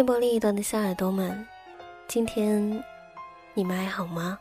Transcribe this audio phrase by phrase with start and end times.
[0.00, 1.46] 电波另一端的小耳朵们，
[2.08, 2.82] 今天
[3.52, 4.38] 你们还好吗？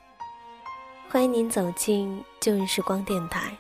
[1.09, 3.52] 欢迎您走进旧日时光电台，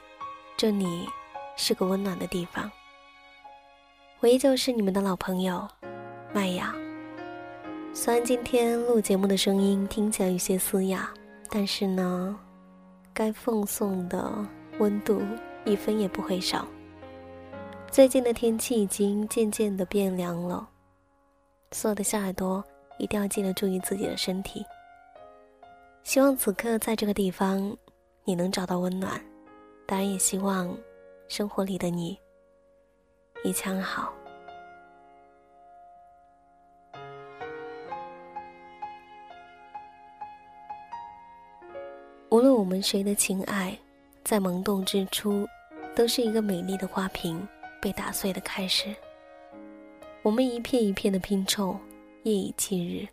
[0.55, 1.09] 这里
[1.57, 2.71] 是个温暖的地方。
[4.21, 5.67] 我依旧是你们的老朋友
[6.31, 6.73] 麦雅。
[7.93, 11.09] 虽然今天录节目的声音听起来有些嘶哑，
[11.49, 12.39] 但是呢，
[13.13, 14.33] 该奉送的
[14.77, 15.21] 温度
[15.65, 16.65] 一分也不会少。
[17.91, 20.68] 最近的天气已经渐渐的变凉了。
[21.71, 22.63] 所有的小耳朵
[22.97, 24.65] 一定要记得注意自己的身体。
[26.03, 27.77] 希望此刻在这个地方，
[28.23, 29.21] 你能找到温暖。
[29.85, 30.75] 当然，也希望
[31.27, 32.19] 生活里的你
[33.43, 34.13] 一切安好。
[42.29, 43.77] 无论我们谁的情爱，
[44.23, 45.47] 在萌动之初，
[45.95, 47.47] 都是一个美丽的花瓶
[47.81, 48.95] 被打碎的开始。
[50.29, 51.75] 我们一片一片的拼凑，
[52.21, 53.07] 夜以继日，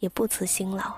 [0.00, 0.92] 也不辞辛劳。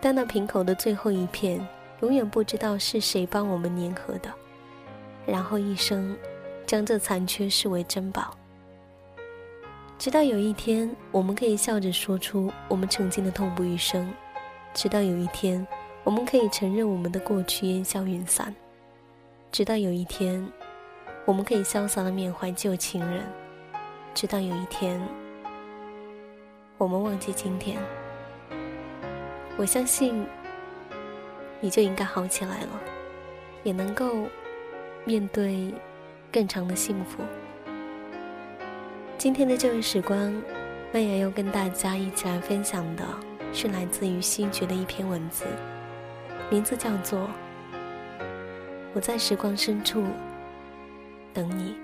[0.00, 1.66] 但那瓶口的最后一片，
[2.00, 4.32] 永远不知道是谁帮我们粘合的，
[5.26, 6.16] 然后一生
[6.64, 8.36] 将这残缺视为珍宝。
[9.98, 14.06] 直到有一天，我们可以笑着说出我们曾经的痛不欲生；
[14.72, 15.66] 直到有一天，
[16.04, 18.54] 我们可以承认我们的过去烟消云散；
[19.50, 20.48] 直到有一天，
[21.24, 23.24] 我们可以潇洒的缅怀旧情人。
[24.16, 24.98] 直到有一天，
[26.78, 27.76] 我们忘记今天，
[29.58, 30.26] 我相信
[31.60, 32.68] 你就应该好起来了，
[33.62, 34.26] 也能够
[35.04, 35.70] 面对
[36.32, 37.22] 更长的幸福。
[39.18, 40.32] 今天的这位时光，
[40.94, 43.04] 麦雅要跟大家一起来分享的
[43.52, 45.44] 是来自于西决的一篇文字，
[46.48, 47.20] 名字叫做
[48.94, 50.02] 《我在时光深处
[51.34, 51.74] 等你》。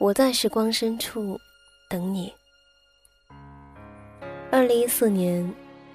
[0.00, 1.38] 我在时光深处
[1.86, 2.32] 等你。
[4.50, 5.46] 二零一四年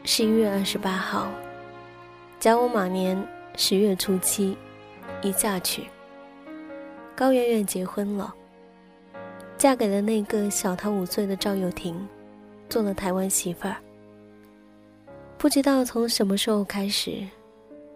[0.03, 1.27] 十一月二十八号，
[2.39, 3.19] 甲午马年
[3.57, 4.55] 十月初七，
[5.23, 5.85] 一嫁娶。
[7.15, 8.31] 高圆圆结婚了，
[9.57, 12.07] 嫁给了那个小她五岁的赵又廷，
[12.69, 13.75] 做了台湾媳妇儿。
[15.35, 17.25] 不知道从什么时候开始，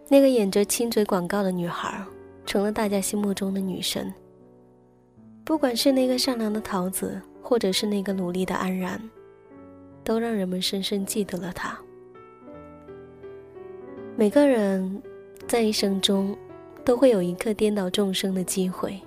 [0.07, 2.03] 那个演着亲嘴广告的女孩，
[2.47, 4.11] 成了大家心目中的女神。
[5.49, 9.01] 不管是那个善良的桃子，或者是那个努力的安然，
[10.03, 11.75] 都让人们深深记得了他。
[14.15, 15.01] 每个人
[15.47, 16.37] 在一生中
[16.85, 19.01] 都会有一刻颠倒众生的机会，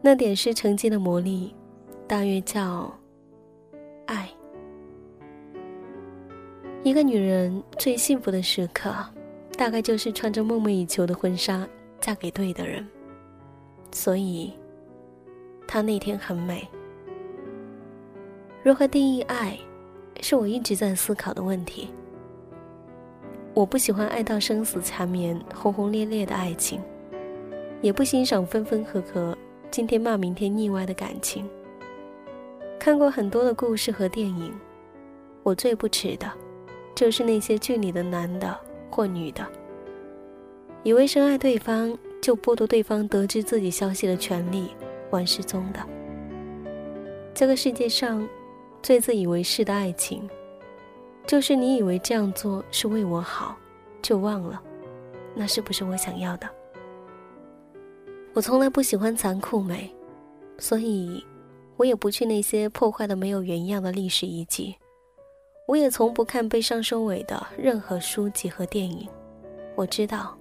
[0.00, 1.52] 那点是曾经的魔力，
[2.06, 2.96] 大约叫
[4.06, 4.30] 爱。
[6.84, 8.94] 一个女人最幸福的时刻，
[9.58, 11.66] 大概就是穿着梦寐以求的婚纱，
[12.00, 12.86] 嫁给对的人。
[13.90, 14.52] 所以。
[15.72, 16.68] 她那天很美。
[18.62, 19.58] 如何定义爱，
[20.20, 21.88] 是我一直在思考的问题。
[23.54, 26.78] 我不喜欢爱到生死缠绵、轰轰烈烈的爱情，
[27.80, 29.34] 也不欣赏分分合合、
[29.70, 31.48] 今天骂明天腻歪的感情。
[32.78, 34.52] 看过很多的故事和电影，
[35.42, 36.30] 我最不耻的，
[36.94, 38.54] 就是那些剧里的男的
[38.90, 39.42] 或女的，
[40.82, 44.68] 以为深爱对方就剥夺对方得知自己消息的权利。
[45.12, 45.80] 玩失踪的。
[47.32, 48.28] 这个世界上，
[48.82, 50.28] 最自以为是的爱情，
[51.26, 53.56] 就是你以为这样做是为我好，
[54.02, 54.60] 就忘了，
[55.34, 56.48] 那是不是我想要的？
[58.34, 59.94] 我从来不喜欢残酷美，
[60.58, 61.24] 所以，
[61.76, 64.74] 我也不去那些破坏的没有原样的历史遗迹，
[65.66, 69.08] 我也从不看悲伤收尾的任何书籍和电影。
[69.74, 70.36] 我知道，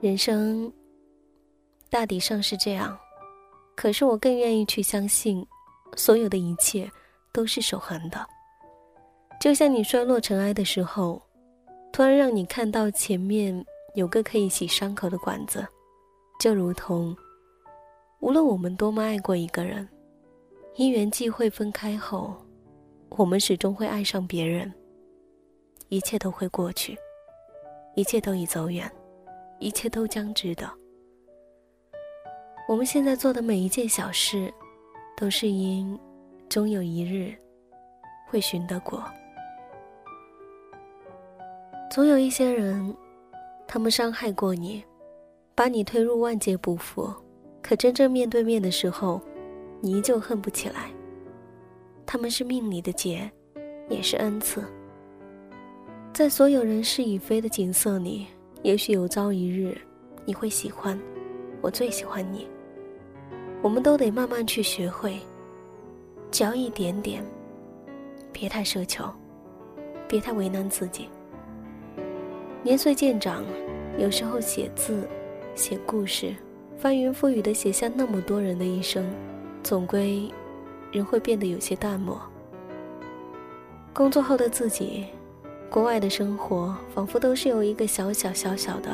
[0.00, 0.70] 人生，
[1.88, 2.98] 大抵上是这样。
[3.76, 5.46] 可是我更愿意去相信，
[5.96, 6.90] 所有的一切
[7.32, 8.26] 都是守恒的。
[9.40, 11.20] 就像你摔落尘埃的时候，
[11.92, 15.66] 突然让你看到前面有个可以洗伤口的管子，
[16.40, 17.14] 就如同，
[18.20, 19.86] 无论我们多么爱过一个人，
[20.76, 22.34] 因缘际会分开后，
[23.10, 24.72] 我们始终会爱上别人。
[25.88, 26.98] 一切都会过去，
[27.94, 28.90] 一切都已走远，
[29.60, 30.68] 一切都将值得。
[32.66, 34.52] 我们现在做的每一件小事，
[35.14, 35.98] 都是因，
[36.48, 37.36] 终有一日，
[38.26, 39.04] 会寻得果。
[41.90, 42.96] 总有一些人，
[43.66, 44.82] 他们伤害过你，
[45.54, 47.12] 把你推入万劫不复，
[47.62, 49.20] 可真正面对面的时候，
[49.82, 50.90] 你依旧恨不起来。
[52.06, 53.30] 他们是命里的劫，
[53.90, 54.64] 也是恩赐。
[56.14, 58.26] 在所有人是与非的景色里，
[58.62, 59.76] 也许有朝一日，
[60.24, 60.98] 你会喜欢，
[61.60, 62.48] 我最喜欢你。
[63.64, 65.18] 我们都得慢慢去学会，
[66.30, 67.24] 只要一点点，
[68.30, 69.10] 别太奢求，
[70.06, 71.08] 别太为难自己。
[72.62, 73.42] 年岁渐长，
[73.96, 75.08] 有时候写字、
[75.54, 76.36] 写故事，
[76.76, 79.02] 翻云覆雨的写下那么多人的一生，
[79.62, 80.30] 总归
[80.92, 82.20] 人会变得有些淡漠。
[83.94, 85.06] 工作后的自己，
[85.70, 88.90] 国外的生活，仿佛都是有一个小小小小的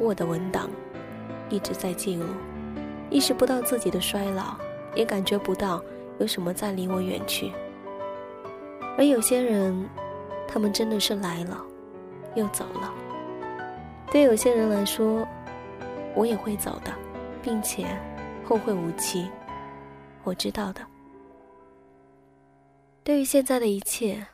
[0.00, 0.70] Word 文档，
[1.50, 2.24] 一直在记录。
[3.10, 4.56] 意识不到自己的衰老，
[4.94, 5.82] 也感觉不到
[6.18, 7.52] 有什么在离我远去。
[8.96, 9.88] 而有些人，
[10.46, 11.64] 他们真的是来了，
[12.34, 12.92] 又走了。
[14.10, 15.26] 对有些人来说，
[16.14, 16.92] 我也会走的，
[17.42, 17.86] 并且
[18.44, 19.30] 后会无期。
[20.24, 20.80] 我知道的。
[23.02, 24.26] 对于现在的一切，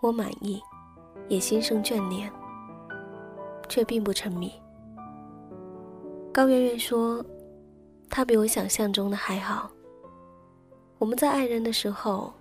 [0.00, 0.62] 我满意，
[1.28, 2.30] 也心生眷恋，
[3.68, 4.50] 却并不沉迷。
[6.32, 7.22] 高圆圆说。
[8.08, 9.70] 他比我想象中的还好。
[10.98, 12.32] 我们在爱人的时候，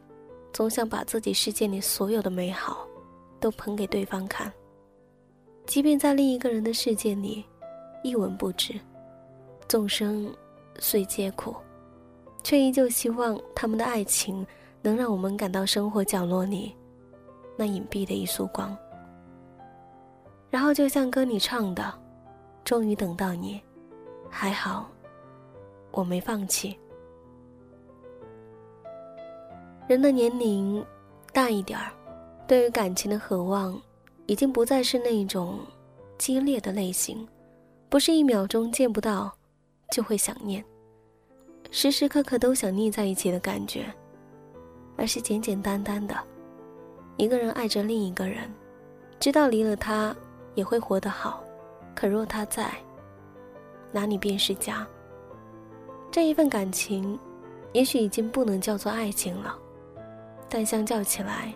[0.53, 2.87] 总想把自己世界里所有的美好，
[3.39, 4.51] 都捧给对方看。
[5.65, 7.43] 即便在另一个人的世界里，
[8.03, 8.79] 一文不值，
[9.67, 10.33] 众生
[10.79, 11.53] 虽皆苦，
[12.43, 14.45] 却依旧希望他们的爱情
[14.81, 16.73] 能让我们感到生活角落里
[17.57, 18.77] 那隐蔽的一束光。
[20.49, 21.93] 然后就像歌里唱的
[22.63, 23.59] ：“终于等到你，
[24.29, 24.89] 还好。”
[25.95, 26.77] 我没放弃。
[29.87, 30.85] 人的年龄
[31.31, 31.91] 大一点儿，
[32.45, 33.81] 对于感情的渴望，
[34.25, 35.59] 已经不再是那种
[36.17, 37.25] 激烈的类型，
[37.87, 39.31] 不是一秒钟见不到
[39.91, 40.63] 就会想念，
[41.71, 43.85] 时时刻刻都想腻在一起的感觉，
[44.97, 46.15] 而是简简单单的，
[47.15, 48.51] 一个人爱着另一个人，
[49.17, 50.13] 知道离了他
[50.55, 51.41] 也会活得好，
[51.95, 52.73] 可若他在，
[53.93, 54.85] 哪里便是家。
[56.15, 57.19] 这一份感情，
[57.73, 59.53] 也许已经不能叫做爱情了，
[60.47, 61.53] 但相较起来，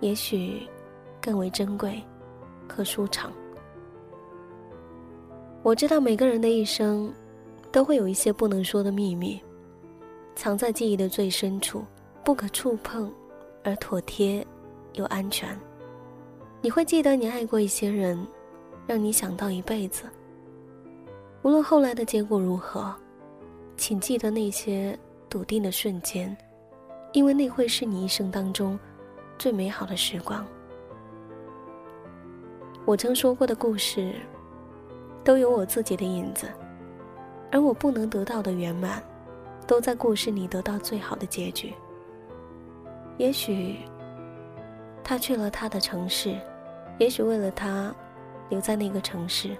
[0.00, 0.68] 也许
[1.22, 2.02] 更为珍贵
[2.68, 3.32] 和舒畅。
[5.62, 7.14] 我知道每个人的一生，
[7.70, 9.40] 都会有一些不能说的秘密，
[10.34, 11.84] 藏在记忆的最深处，
[12.24, 13.08] 不可触碰，
[13.62, 14.44] 而妥帖
[14.94, 15.56] 又安全。
[16.60, 18.26] 你会记得你爱过一些人，
[18.88, 20.02] 让你想到一辈子。
[21.42, 22.92] 无论后来的结果如何。
[23.76, 26.34] 请记得那些笃定的瞬间，
[27.12, 28.78] 因为那会是你一生当中
[29.36, 30.46] 最美好的时光。
[32.84, 34.12] 我曾说过的故事，
[35.24, 36.46] 都有我自己的影子，
[37.50, 39.02] 而我不能得到的圆满，
[39.66, 41.72] 都在故事里得到最好的结局。
[43.16, 43.78] 也许
[45.02, 46.36] 他去了他的城市，
[46.98, 47.94] 也许为了他
[48.50, 49.56] 留在那个城市，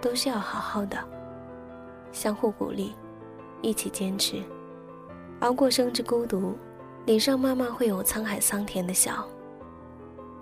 [0.00, 0.98] 都是要好好的。
[2.12, 2.94] 相互鼓励，
[3.62, 4.42] 一起坚持，
[5.40, 6.54] 熬过生之孤独，
[7.06, 9.26] 脸上慢慢会有沧海桑田的笑，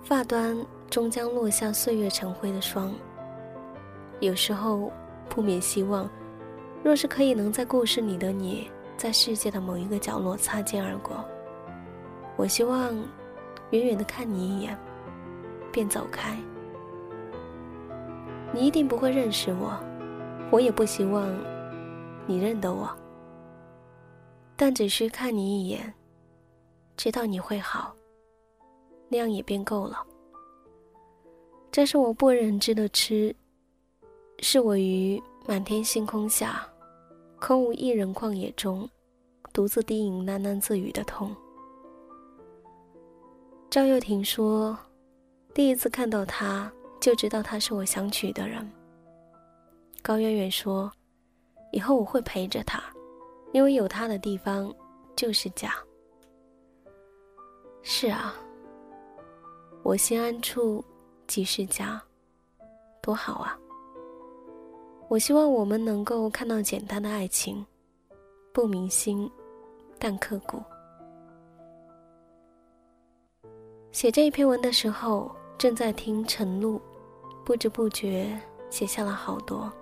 [0.02, 0.56] 发端
[0.90, 2.92] 终将落下岁月成灰的霜。
[4.18, 4.92] 有时候
[5.28, 6.10] 不免希望，
[6.82, 11.24] 若是可以能在故事里的你，在世界的某一个角落擦肩而过，
[12.36, 12.94] 我希望
[13.70, 14.76] 远远的看你一眼，
[15.72, 16.36] 便走开。
[18.52, 19.72] 你一定不会认识我，
[20.50, 21.26] 我也不希望。
[22.30, 22.88] 你认得我，
[24.54, 25.92] 但只需看你一眼，
[26.96, 27.92] 知道你会好，
[29.08, 30.06] 那样也便够了。
[31.72, 33.34] 这是我不为人知的痴，
[34.38, 36.64] 是我于满天星空下，
[37.40, 38.88] 空无一人旷野中，
[39.52, 41.34] 独自低吟喃喃自语的痛。
[43.68, 44.78] 赵又廷说
[45.52, 46.70] ：“第一次看到他，
[47.00, 48.70] 就知道他是我想娶的人。”
[50.00, 50.88] 高圆圆说。
[51.72, 52.82] 以后我会陪着他，
[53.52, 54.72] 因为有他的地方
[55.14, 55.72] 就是家。
[57.82, 58.34] 是啊，
[59.82, 60.84] 我心安处
[61.26, 62.00] 即是家，
[63.00, 63.58] 多好啊！
[65.08, 67.64] 我希望我们能够看到简单的爱情，
[68.52, 69.30] 不明心，
[69.98, 70.62] 但刻骨。
[73.92, 76.80] 写这一篇文的时候，正在听晨露，
[77.44, 79.72] 不知不觉写下了好多。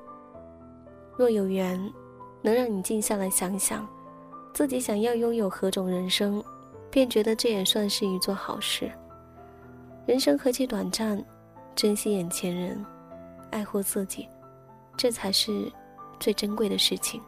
[1.19, 1.79] 若有缘，
[2.41, 3.87] 能让你静下来想想，
[4.55, 6.43] 自己想要拥有何种人生，
[6.91, 8.89] 便觉得这也算是一座好事。
[10.07, 11.23] 人生何其短暂，
[11.75, 12.83] 珍惜眼前人，
[13.51, 14.29] 爱护自己，
[14.97, 15.71] 这才是
[16.21, 17.21] 最珍贵的事情。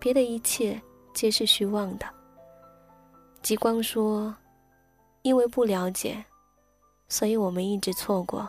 [0.00, 0.78] 别的一切
[1.14, 2.06] 皆是虚妄的。
[3.40, 4.34] 极光说。
[5.26, 6.22] 因为不了解，
[7.08, 8.46] 所以我们一直错过。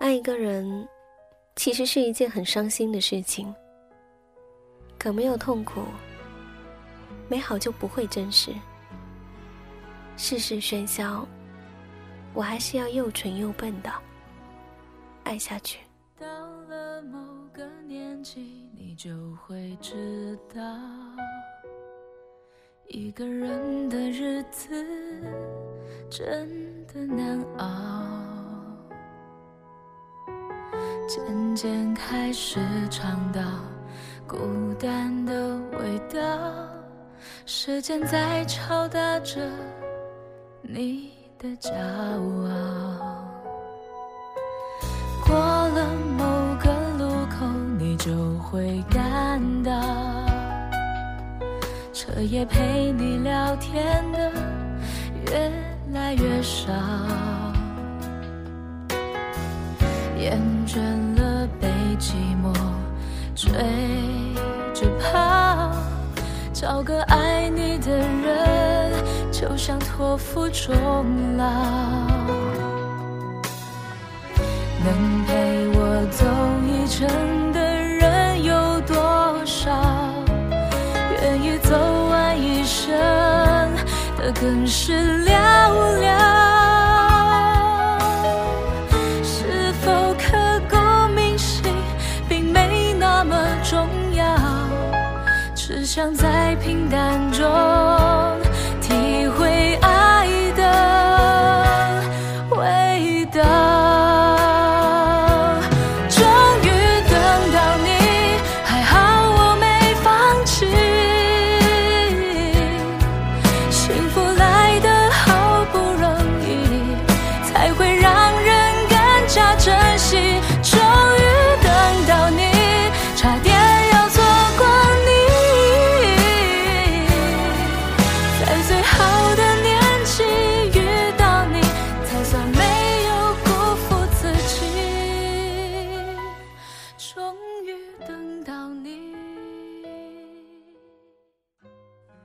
[0.00, 0.88] 爱一个人，
[1.56, 3.54] 其实是一件很伤心的事情。
[4.98, 5.82] 可没有痛苦，
[7.28, 8.52] 美好就不会真实。
[10.16, 11.26] 世事喧嚣，
[12.34, 13.90] 我还是要又蠢又笨的
[15.24, 15.80] 爱下去。
[16.18, 16.26] 到
[16.68, 17.18] 了某
[17.52, 20.62] 个年纪，你就会知道。
[22.88, 24.84] 一个人的日子
[26.10, 28.21] 真的难熬，
[31.14, 33.42] 渐渐开始尝到
[34.26, 34.38] 孤
[34.80, 36.18] 单的味道，
[37.44, 39.38] 时间在敲打着
[40.62, 43.28] 你的骄傲。
[45.26, 46.24] 过了某
[46.58, 47.44] 个路口，
[47.78, 49.70] 你就会感到。
[51.92, 54.32] 彻夜陪你聊天的
[55.30, 55.52] 越
[55.92, 56.72] 来越少，
[60.22, 60.78] 厌倦
[61.20, 62.54] 了被寂寞
[63.34, 63.50] 追
[64.72, 65.72] 着跑，
[66.52, 68.92] 找个爱你的人，
[69.32, 70.76] 就像托付终
[71.36, 71.44] 老，
[74.84, 76.24] 能陪我走
[76.68, 79.72] 一程的人有多少？
[81.20, 81.76] 愿意走
[82.10, 82.92] 完一生
[84.16, 84.32] 的。
[84.40, 85.30] 更是寥
[86.00, 86.41] 寥，
[96.02, 96.31] 只想在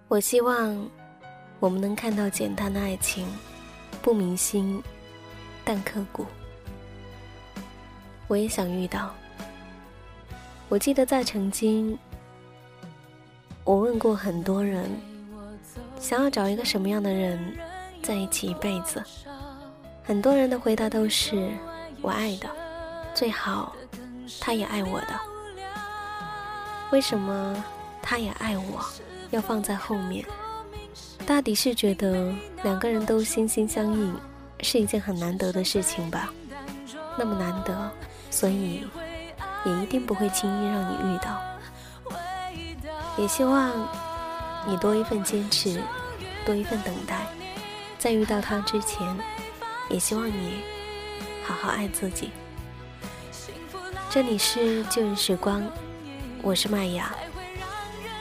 [0.10, 0.90] 我希望
[1.60, 3.28] 我们能看到简单的爱情，
[4.02, 4.82] 不明心，
[5.66, 6.26] 但刻骨。
[8.30, 9.14] 我也想遇到。
[10.70, 12.00] 我记得在曾经，
[13.66, 14.90] 我问过很多人，
[16.00, 17.58] 想要找一个什么样的人
[18.02, 19.04] 在一起一辈子。
[20.06, 21.52] 很多人的回答都是
[22.02, 22.50] 我爱的，
[23.14, 23.76] 最好
[24.40, 25.20] 他也爱我的。
[26.92, 27.62] 为什么
[28.02, 28.86] 他也爱我？
[29.32, 30.26] 要放在后面，
[31.26, 34.14] 大抵是觉得两个人都心心相印
[34.62, 36.32] 是一件很难得的事情吧。
[37.18, 37.92] 那么难得，
[38.30, 38.88] 所以
[39.66, 41.42] 也一定不会轻易让你遇到。
[43.18, 43.72] 也希望
[44.68, 45.82] 你多一份坚持，
[46.46, 47.26] 多一份等待，
[47.98, 49.18] 在遇到他之前，
[49.90, 50.62] 也希望你
[51.44, 52.30] 好好爱自己。
[54.10, 55.64] 这里是旧日时光，
[56.42, 57.16] 我是麦雅。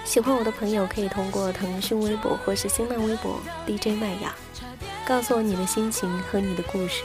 [0.06, 4.34] 喜欢我的朋友可以通过腾讯微博或是新浪微博 DJ 麦雅，
[5.04, 7.02] 告诉我你的心情和你的故事，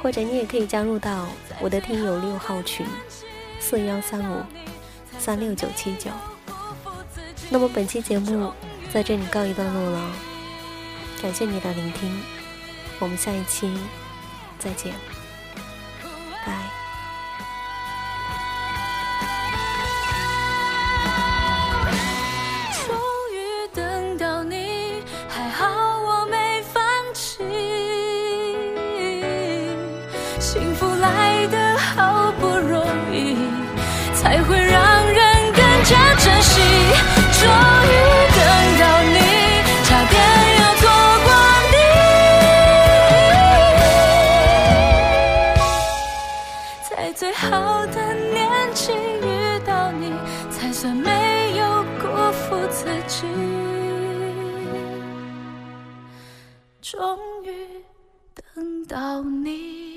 [0.00, 1.26] 或者你也可以加入到
[1.60, 2.86] 我的听友六号群
[3.58, 4.42] 四幺三五
[5.18, 6.10] 三六九七九。
[7.50, 8.52] 那么本期节目
[8.92, 10.10] 在这里告一段落了，
[11.20, 12.22] 感谢你的聆听，
[13.00, 13.70] 我们下一期
[14.58, 14.94] 再见，
[30.44, 33.34] 幸福来得好不容易
[34.14, 36.60] 才会让人更加珍惜。
[37.40, 37.48] 终
[37.88, 37.92] 于
[38.36, 38.38] 等
[38.78, 38.84] 到
[39.14, 39.16] 你
[39.84, 40.14] 差点
[40.58, 40.84] 要错
[41.24, 41.28] 过
[41.72, 41.76] 你。
[46.90, 50.12] 在最好的年纪遇到你
[50.50, 53.26] 才算没有辜负自己。
[56.82, 57.48] 终于
[58.54, 59.93] 等到你。